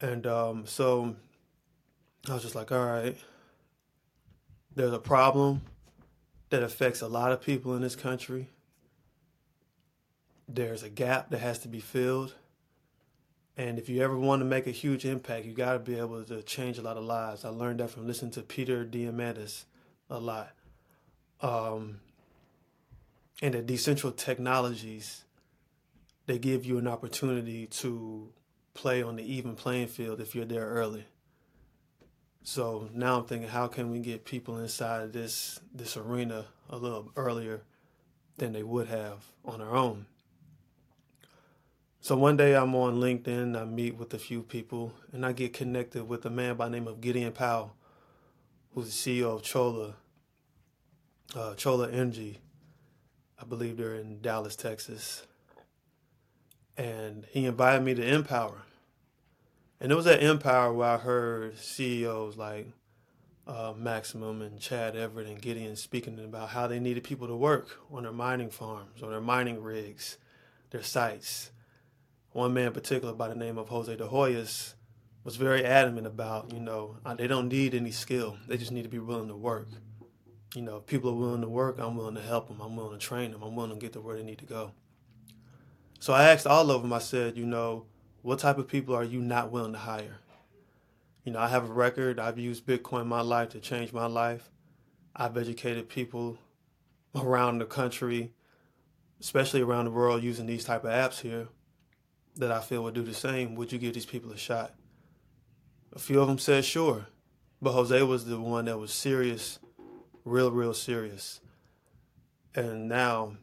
And 0.00 0.26
um, 0.26 0.66
so 0.66 1.14
I 2.28 2.34
was 2.34 2.42
just 2.42 2.54
like, 2.54 2.72
all 2.72 2.84
right, 2.84 3.16
there's 4.74 4.92
a 4.92 4.98
problem 4.98 5.62
that 6.50 6.62
affects 6.62 7.00
a 7.00 7.08
lot 7.08 7.32
of 7.32 7.40
people 7.40 7.74
in 7.74 7.82
this 7.82 7.96
country. 7.96 8.48
There's 10.48 10.82
a 10.82 10.88
gap 10.88 11.30
that 11.30 11.38
has 11.38 11.58
to 11.60 11.68
be 11.68 11.80
filled. 11.80 12.34
And 13.56 13.78
if 13.78 13.88
you 13.88 14.02
ever 14.02 14.18
want 14.18 14.40
to 14.40 14.44
make 14.44 14.66
a 14.66 14.70
huge 14.70 15.04
impact, 15.04 15.46
you 15.46 15.52
got 15.52 15.74
to 15.74 15.78
be 15.78 15.98
able 15.98 16.24
to 16.24 16.42
change 16.42 16.78
a 16.78 16.82
lot 16.82 16.96
of 16.96 17.04
lives. 17.04 17.44
I 17.44 17.48
learned 17.50 17.80
that 17.80 17.90
from 17.90 18.06
listening 18.06 18.32
to 18.32 18.42
Peter 18.42 18.84
Diamandis 18.84 19.64
a 20.08 20.18
lot. 20.18 20.52
Um, 21.40 22.00
and 23.42 23.54
the 23.54 23.62
decentral 23.62 24.16
technologies 24.16 25.24
they 26.26 26.38
give 26.38 26.64
you 26.64 26.78
an 26.78 26.86
opportunity 26.86 27.66
to 27.66 28.32
play 28.74 29.02
on 29.02 29.16
the 29.16 29.22
even 29.22 29.54
playing 29.54 29.88
field 29.88 30.20
if 30.20 30.34
you're 30.34 30.44
there 30.44 30.66
early. 30.66 31.04
So 32.44 32.88
now 32.92 33.18
I'm 33.18 33.24
thinking, 33.24 33.48
how 33.48 33.68
can 33.68 33.90
we 33.90 34.00
get 34.00 34.24
people 34.24 34.58
inside 34.58 35.12
this 35.12 35.60
this 35.72 35.96
arena 35.96 36.46
a 36.68 36.76
little 36.76 37.12
earlier 37.16 37.62
than 38.38 38.52
they 38.52 38.62
would 38.62 38.88
have 38.88 39.24
on 39.44 39.60
their 39.60 39.74
own? 39.74 40.06
So 42.00 42.16
one 42.16 42.36
day 42.36 42.56
I'm 42.56 42.74
on 42.74 42.98
LinkedIn, 42.98 43.56
I 43.56 43.64
meet 43.64 43.96
with 43.96 44.12
a 44.12 44.18
few 44.18 44.42
people, 44.42 44.92
and 45.12 45.24
I 45.24 45.30
get 45.30 45.52
connected 45.52 46.08
with 46.08 46.26
a 46.26 46.30
man 46.30 46.56
by 46.56 46.68
name 46.68 46.88
of 46.88 47.00
Gideon 47.00 47.30
Powell, 47.30 47.76
who's 48.74 48.86
the 49.04 49.22
CEO 49.22 49.36
of 49.36 49.42
Chola, 49.44 49.94
uh, 51.36 51.54
Chola 51.54 51.88
Energy, 51.92 52.40
I 53.42 53.44
believe 53.44 53.76
they're 53.76 53.96
in 53.96 54.20
Dallas, 54.20 54.54
Texas. 54.54 55.26
And 56.76 57.26
he 57.30 57.44
invited 57.44 57.84
me 57.84 57.94
to 57.94 58.14
Empower. 58.14 58.62
And 59.82 59.90
it 59.90 59.96
was 59.96 60.06
at 60.06 60.22
Empower 60.22 60.72
where 60.72 60.90
I 60.90 60.96
heard 60.96 61.58
CEOs 61.58 62.36
like 62.36 62.68
uh, 63.48 63.74
Maximum 63.76 64.40
and 64.40 64.60
Chad 64.60 64.94
Everett 64.94 65.26
and 65.26 65.42
Gideon 65.42 65.74
speaking 65.74 66.18
about 66.24 66.50
how 66.50 66.68
they 66.68 66.78
needed 66.78 67.02
people 67.02 67.26
to 67.26 67.34
work 67.34 67.80
on 67.92 68.04
their 68.04 68.12
mining 68.12 68.48
farms, 68.48 69.02
on 69.02 69.10
their 69.10 69.20
mining 69.20 69.60
rigs, 69.60 70.18
their 70.70 70.84
sites. 70.84 71.50
One 72.30 72.54
man 72.54 72.68
in 72.68 72.72
particular 72.72 73.12
by 73.12 73.26
the 73.26 73.34
name 73.34 73.58
of 73.58 73.68
Jose 73.70 73.94
De 73.96 74.06
Hoyos 74.06 74.74
was 75.24 75.34
very 75.34 75.64
adamant 75.64 76.06
about, 76.06 76.52
you 76.52 76.60
know, 76.60 76.98
they 77.16 77.26
don't 77.26 77.48
need 77.48 77.74
any 77.74 77.90
skill. 77.90 78.38
They 78.46 78.56
just 78.56 78.72
need 78.72 78.84
to 78.84 78.88
be 78.88 79.00
willing 79.00 79.28
to 79.28 79.36
work 79.36 79.66
you 80.54 80.62
know, 80.62 80.76
if 80.76 80.86
people 80.86 81.10
are 81.10 81.16
willing 81.16 81.40
to 81.40 81.48
work, 81.48 81.78
I'm 81.78 81.96
willing 81.96 82.14
to 82.16 82.20
help 82.20 82.48
them. 82.48 82.60
I'm 82.60 82.76
willing 82.76 82.98
to 82.98 83.04
train 83.04 83.32
them. 83.32 83.42
I'm 83.42 83.56
willing 83.56 83.72
to 83.72 83.76
get 83.78 83.94
to 83.94 84.00
where 84.00 84.16
they 84.16 84.22
need 84.22 84.38
to 84.38 84.44
go. 84.44 84.72
So 85.98 86.12
I 86.12 86.24
asked 86.30 86.46
all 86.46 86.70
of 86.70 86.82
them, 86.82 86.92
I 86.92 86.98
said, 86.98 87.36
you 87.36 87.46
know, 87.46 87.86
what 88.22 88.38
type 88.38 88.58
of 88.58 88.68
people 88.68 88.94
are 88.94 89.04
you 89.04 89.20
not 89.20 89.50
willing 89.50 89.72
to 89.72 89.78
hire? 89.78 90.18
You 91.24 91.32
know, 91.32 91.40
I 91.40 91.48
have 91.48 91.68
a 91.68 91.72
record. 91.72 92.18
I've 92.18 92.38
used 92.38 92.66
Bitcoin 92.66 93.02
in 93.02 93.08
my 93.08 93.20
life 93.20 93.50
to 93.50 93.60
change 93.60 93.92
my 93.92 94.06
life. 94.06 94.50
I've 95.14 95.36
educated 95.36 95.88
people 95.88 96.38
around 97.14 97.58
the 97.58 97.66
country, 97.66 98.32
especially 99.20 99.60
around 99.60 99.84
the 99.84 99.90
world, 99.90 100.22
using 100.22 100.46
these 100.46 100.64
type 100.64 100.84
of 100.84 100.90
apps 100.90 101.20
here 101.20 101.48
that 102.36 102.50
I 102.50 102.60
feel 102.60 102.82
would 102.84 102.94
do 102.94 103.02
the 103.02 103.14
same. 103.14 103.54
Would 103.56 103.72
you 103.72 103.78
give 103.78 103.94
these 103.94 104.06
people 104.06 104.32
a 104.32 104.38
shot? 104.38 104.72
A 105.92 105.98
few 105.98 106.20
of 106.20 106.28
them 106.28 106.38
said 106.38 106.64
sure, 106.64 107.06
but 107.60 107.72
Jose 107.72 108.02
was 108.02 108.24
the 108.24 108.40
one 108.40 108.64
that 108.64 108.78
was 108.78 108.92
serious 108.92 109.58
real, 110.24 110.50
real 110.50 110.74
serious. 110.74 111.40
And 112.54 112.88
now, 112.88 113.36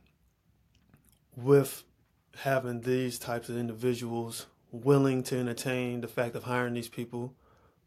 with 1.35 1.83
having 2.37 2.81
these 2.81 3.19
types 3.19 3.49
of 3.49 3.57
individuals 3.57 4.45
willing 4.71 5.23
to 5.23 5.37
entertain 5.37 6.01
the 6.01 6.07
fact 6.07 6.35
of 6.35 6.43
hiring 6.43 6.73
these 6.73 6.89
people 6.89 7.35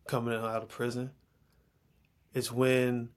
coming 0.06 0.34
out 0.34 0.62
of 0.62 0.68
prison, 0.68 1.10
it's 2.34 2.50
when 2.50 3.10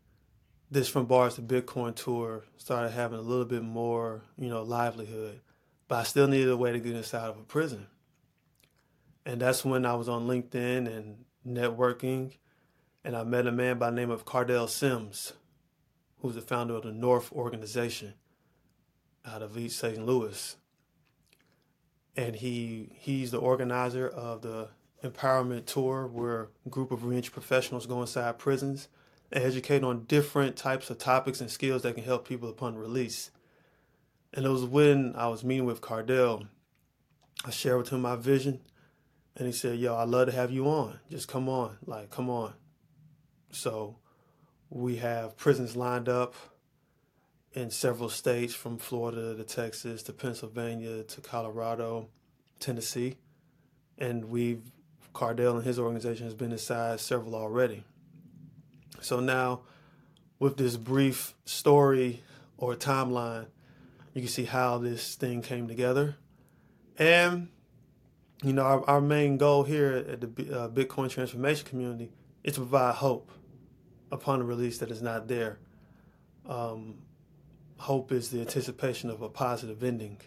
this 0.70 0.90
from 0.90 1.06
bars 1.06 1.36
to 1.36 1.42
Bitcoin 1.42 1.96
tour 1.96 2.44
started 2.58 2.92
having 2.92 3.20
a 3.20 3.22
little 3.22 3.46
bit 3.46 3.64
more, 3.64 4.24
you 4.38 4.50
know, 4.50 4.64
livelihood. 4.64 5.40
But 5.88 5.96
I 5.96 6.04
still 6.04 6.28
needed 6.28 6.50
a 6.50 6.58
way 6.58 6.72
to 6.72 6.80
get 6.80 6.96
inside 6.96 7.30
of 7.30 7.38
a 7.38 7.44
prison. 7.44 7.88
And 9.26 9.40
that's 9.40 9.64
when 9.64 9.86
I 9.86 9.96
was 9.96 10.10
on 10.10 10.28
LinkedIn 10.28 10.88
and 10.88 11.26
networking, 11.48 12.38
and 13.04 13.16
I 13.16 13.24
met 13.24 13.48
a 13.48 13.52
man 13.52 13.78
by 13.78 13.90
the 13.90 13.96
name 13.96 14.12
of 14.12 14.26
Cardell 14.26 14.68
Sims 14.68 15.34
who's 16.26 16.36
the 16.36 16.42
founder 16.42 16.76
of 16.76 16.84
the 16.84 16.92
North 16.92 17.32
organization 17.32 18.16
out 19.24 19.44
of 19.44 19.58
East 19.58 19.78
St. 19.78 20.04
Louis. 20.04 20.56
And 22.16 22.36
he 22.36 22.90
he's 22.96 23.32
the 23.32 23.40
organizer 23.40 24.08
of 24.08 24.42
the 24.42 24.70
empowerment 25.04 25.66
tour 25.66 26.08
where 26.08 26.50
a 26.66 26.70
group 26.70 26.92
of 26.92 27.04
reentry 27.04 27.32
professionals 27.32 27.86
go 27.86 28.02
inside 28.02 28.38
prisons 28.38 28.88
and 29.32 29.44
educate 29.44 29.84
on 29.84 30.06
different 30.06 30.56
types 30.56 30.90
of 30.90 30.98
topics 30.98 31.42
and 31.42 31.52
skills 31.52 31.82
that 31.82 31.96
can 31.96 32.04
help 32.04 32.28
people 32.28 32.50
upon 32.50 32.76
release. 32.76 33.32
And 34.34 34.46
it 34.46 34.50
was 34.50 34.66
when 34.66 35.14
I 35.16 35.28
was 35.28 35.44
meeting 35.44 35.66
with 35.66 35.82
Cardell, 35.82 36.46
I 37.46 37.52
shared 37.52 37.78
with 37.78 37.90
him 37.90 38.02
my 38.02 38.16
vision, 38.16 38.62
and 39.36 39.48
he 39.48 39.54
said, 39.54 39.80
Yo, 39.80 39.96
I'd 39.96 40.10
love 40.10 40.28
to 40.28 40.34
have 40.34 40.52
you 40.52 40.68
on. 40.68 41.00
Just 41.10 41.28
come 41.28 41.50
on. 41.50 41.78
Like, 41.86 42.10
come 42.10 42.30
on. 42.30 42.54
So 43.52 43.98
we 44.70 44.98
have 44.98 45.38
prisons 45.38 45.76
lined 45.76 46.10
up 46.10 46.36
in 47.56 47.72
several 47.72 48.10
states 48.10 48.54
from 48.54 48.78
Florida 48.78 49.36
to 49.36 49.44
Texas 49.44 50.04
to 50.04 50.14
Pennsylvania 50.14 51.04
to 51.04 51.22
Colorado, 51.22 52.10
Tennessee. 52.60 53.16
And 53.98 54.26
we've 54.26 54.62
Cardell 55.14 55.56
and 55.56 55.66
his 55.66 55.80
organization 55.80 56.26
has 56.26 56.36
been 56.36 56.52
inside 56.52 57.00
several 57.00 57.34
already. 57.34 57.86
So 59.00 59.22
now, 59.22 59.62
with 60.38 60.58
this 60.58 60.76
brief 60.76 61.34
story 61.46 62.22
or 62.58 62.76
timeline, 62.76 63.48
you 64.14 64.22
can 64.22 64.30
see 64.30 64.44
how 64.44 64.78
this 64.78 65.16
thing 65.16 65.42
came 65.42 65.68
together. 65.68 66.18
And, 66.98 67.48
you 68.44 68.52
know, 68.52 68.64
our, 68.64 68.90
our 68.90 69.02
main 69.02 69.38
goal 69.38 69.64
here 69.64 70.06
at 70.10 70.22
the 70.22 70.28
uh, 70.28 70.70
Bitcoin 70.70 71.10
transformation 71.10 71.66
community 71.66 72.12
is 72.44 72.56
to 72.56 72.60
provide 72.60 72.96
hope 72.96 73.32
upon 74.12 74.42
a 74.42 74.44
release 74.44 74.78
that 74.80 74.92
is 74.92 75.02
not 75.02 75.30
there. 75.30 75.60
Um, 76.46 76.96
hope 77.78 78.12
is 78.12 78.30
the 78.30 78.42
anticipation 78.42 79.10
of 79.10 79.22
a 79.22 79.30
positive 79.30 79.84
ending. 79.84 80.18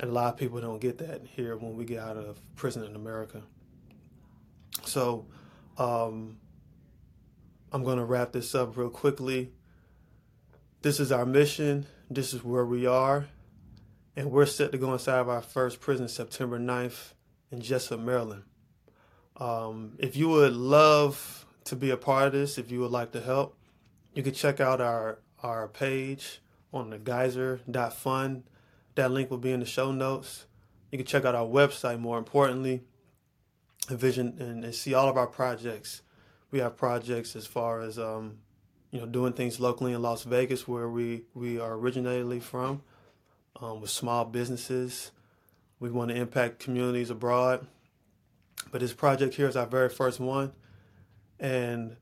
And 0.00 0.10
a 0.10 0.12
lot 0.12 0.32
of 0.32 0.38
people 0.38 0.60
don't 0.60 0.80
get 0.80 0.98
that 0.98 1.22
here 1.24 1.56
when 1.56 1.76
we 1.76 1.84
get 1.84 2.00
out 2.00 2.16
of 2.16 2.40
prison 2.56 2.84
in 2.84 2.96
America. 2.96 3.42
So 4.84 5.26
um, 5.78 6.38
I'm 7.72 7.84
going 7.84 7.98
to 7.98 8.04
wrap 8.04 8.32
this 8.32 8.54
up 8.54 8.76
real 8.76 8.90
quickly. 8.90 9.52
This 10.82 10.98
is 10.98 11.12
our 11.12 11.26
mission. 11.26 11.86
This 12.10 12.34
is 12.34 12.42
where 12.42 12.66
we 12.66 12.86
are. 12.86 13.26
And 14.16 14.30
we're 14.30 14.46
set 14.46 14.72
to 14.72 14.78
go 14.78 14.92
inside 14.92 15.20
of 15.20 15.28
our 15.28 15.40
first 15.40 15.80
prison 15.80 16.08
September 16.08 16.58
9th 16.58 17.12
in 17.50 17.60
Jessup, 17.60 18.00
Maryland. 18.00 18.42
Um, 19.36 19.94
if 19.98 20.16
you 20.16 20.28
would 20.28 20.52
love 20.52 21.46
to 21.64 21.76
be 21.76 21.90
a 21.90 21.96
part 21.96 22.26
of 22.26 22.32
this, 22.32 22.58
if 22.58 22.70
you 22.70 22.80
would 22.80 22.90
like 22.90 23.12
to 23.12 23.20
help, 23.20 23.56
you 24.14 24.22
can 24.22 24.34
check 24.34 24.60
out 24.60 24.80
our, 24.80 25.18
our 25.42 25.68
page 25.68 26.41
on 26.72 26.90
the 26.90 26.98
geyser.fund. 26.98 28.44
That 28.94 29.10
link 29.10 29.30
will 29.30 29.38
be 29.38 29.52
in 29.52 29.60
the 29.60 29.66
show 29.66 29.92
notes. 29.92 30.46
You 30.90 30.98
can 30.98 31.06
check 31.06 31.24
out 31.24 31.34
our 31.34 31.46
website, 31.46 31.98
more 31.98 32.18
importantly, 32.18 32.82
vision 33.88 34.36
and, 34.38 34.64
and 34.64 34.74
see 34.74 34.94
all 34.94 35.08
of 35.08 35.16
our 35.16 35.26
projects. 35.26 36.02
We 36.50 36.58
have 36.58 36.76
projects 36.76 37.34
as 37.34 37.46
far 37.46 37.80
as 37.80 37.98
um, 37.98 38.38
you 38.90 39.00
know 39.00 39.06
doing 39.06 39.32
things 39.32 39.58
locally 39.58 39.92
in 39.94 40.02
Las 40.02 40.24
Vegas, 40.24 40.68
where 40.68 40.88
we 40.88 41.24
we 41.34 41.58
are 41.58 41.72
originally 41.72 42.40
from, 42.40 42.82
um, 43.60 43.80
with 43.80 43.90
small 43.90 44.24
businesses. 44.24 45.12
We 45.80 45.90
want 45.90 46.10
to 46.10 46.16
impact 46.16 46.60
communities 46.60 47.10
abroad, 47.10 47.66
but 48.70 48.82
this 48.82 48.92
project 48.92 49.34
here 49.34 49.48
is 49.48 49.56
our 49.56 49.66
very 49.66 49.88
first 49.88 50.20
one, 50.20 50.52
and 51.40 51.96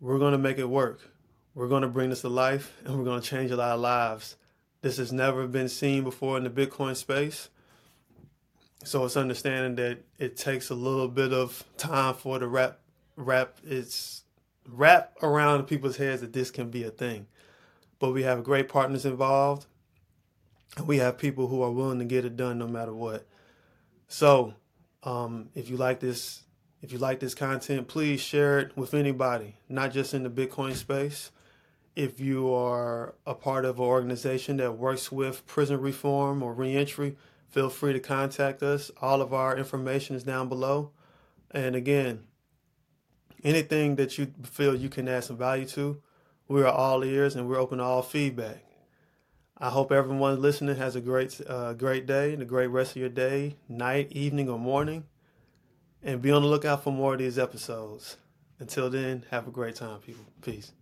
we're 0.00 0.18
going 0.18 0.32
to 0.32 0.38
make 0.38 0.58
it 0.58 0.68
work. 0.68 1.11
We're 1.54 1.68
going 1.68 1.82
to 1.82 1.88
bring 1.88 2.10
this 2.10 2.22
to 2.22 2.28
life, 2.28 2.72
and 2.84 2.96
we're 2.96 3.04
going 3.04 3.20
to 3.20 3.28
change 3.28 3.50
a 3.50 3.56
lot 3.56 3.74
of 3.74 3.80
lives. 3.80 4.36
This 4.80 4.96
has 4.96 5.12
never 5.12 5.46
been 5.46 5.68
seen 5.68 6.02
before 6.02 6.38
in 6.38 6.44
the 6.44 6.50
Bitcoin 6.50 6.96
space. 6.96 7.50
So 8.84 9.04
it's 9.04 9.16
understanding 9.16 9.76
that 9.76 9.98
it 10.18 10.36
takes 10.36 10.70
a 10.70 10.74
little 10.74 11.08
bit 11.08 11.32
of 11.32 11.62
time 11.76 12.14
for 12.14 12.38
the 12.38 12.48
wrap 12.48 12.78
wrap 13.16 13.58
its 13.64 14.24
wrap 14.66 15.12
around 15.22 15.64
people's 15.64 15.98
heads 15.98 16.22
that 16.22 16.32
this 16.32 16.50
can 16.50 16.70
be 16.70 16.84
a 16.84 16.90
thing. 16.90 17.26
But 17.98 18.12
we 18.12 18.22
have 18.22 18.42
great 18.42 18.68
partners 18.68 19.04
involved. 19.04 19.66
And 20.76 20.88
we 20.88 20.98
have 20.98 21.18
people 21.18 21.48
who 21.48 21.62
are 21.62 21.70
willing 21.70 21.98
to 21.98 22.04
get 22.04 22.24
it 22.24 22.36
done 22.36 22.58
no 22.58 22.66
matter 22.66 22.94
what. 22.94 23.26
So 24.08 24.54
um, 25.02 25.50
if 25.54 25.68
you 25.68 25.76
like 25.76 26.00
this 26.00 26.42
if 26.80 26.90
you 26.90 26.98
like 26.98 27.20
this 27.20 27.34
content, 27.34 27.86
please 27.86 28.20
share 28.20 28.58
it 28.58 28.76
with 28.76 28.92
anybody, 28.92 29.54
not 29.68 29.92
just 29.92 30.14
in 30.14 30.24
the 30.24 30.30
Bitcoin 30.30 30.74
space. 30.74 31.30
If 31.94 32.20
you 32.20 32.52
are 32.52 33.14
a 33.26 33.34
part 33.34 33.64
of 33.64 33.78
an 33.78 33.84
organization 33.84 34.56
that 34.56 34.78
works 34.78 35.12
with 35.12 35.46
prison 35.46 35.80
reform 35.80 36.42
or 36.42 36.54
reentry, 36.54 37.16
feel 37.50 37.68
free 37.68 37.92
to 37.92 38.00
contact 38.00 38.62
us. 38.62 38.90
All 39.00 39.20
of 39.20 39.34
our 39.34 39.56
information 39.56 40.16
is 40.16 40.22
down 40.22 40.48
below. 40.48 40.90
And 41.50 41.76
again, 41.76 42.24
anything 43.44 43.96
that 43.96 44.16
you 44.16 44.32
feel 44.42 44.74
you 44.74 44.88
can 44.88 45.06
add 45.06 45.24
some 45.24 45.36
value 45.36 45.66
to, 45.66 46.00
we 46.48 46.62
are 46.62 46.72
all 46.72 47.04
ears 47.04 47.36
and 47.36 47.46
we're 47.48 47.60
open 47.60 47.78
to 47.78 47.84
all 47.84 48.02
feedback. 48.02 48.64
I 49.58 49.68
hope 49.68 49.92
everyone 49.92 50.40
listening 50.40 50.76
has 50.76 50.96
a 50.96 51.00
great, 51.00 51.40
uh, 51.46 51.74
great 51.74 52.06
day 52.06 52.32
and 52.32 52.42
a 52.42 52.46
great 52.46 52.66
rest 52.66 52.92
of 52.92 52.96
your 52.96 53.08
day, 53.08 53.56
night, 53.68 54.10
evening, 54.10 54.48
or 54.48 54.58
morning. 54.58 55.04
And 56.02 56.20
be 56.20 56.32
on 56.32 56.42
the 56.42 56.48
lookout 56.48 56.82
for 56.82 56.92
more 56.92 57.12
of 57.12 57.20
these 57.20 57.38
episodes. 57.38 58.16
Until 58.58 58.90
then, 58.90 59.24
have 59.30 59.46
a 59.46 59.52
great 59.52 59.76
time, 59.76 60.00
people. 60.00 60.24
Peace. 60.40 60.72